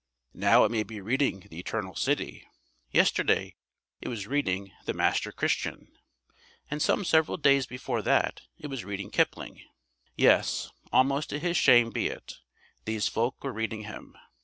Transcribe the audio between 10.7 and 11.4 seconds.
almost to